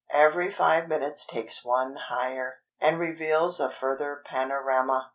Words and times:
Every 0.15 0.49
five 0.49 0.87
minutes 0.87 1.27
takes 1.27 1.63
one 1.63 1.95
higher, 2.07 2.63
and 2.79 2.97
reveals 2.97 3.59
a 3.59 3.69
further 3.69 4.23
panorama. 4.25 5.09